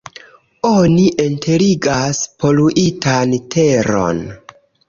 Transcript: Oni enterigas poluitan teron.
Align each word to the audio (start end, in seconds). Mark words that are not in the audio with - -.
Oni 0.69 1.03
enterigas 1.25 2.23
poluitan 2.45 3.39
teron. 3.57 4.27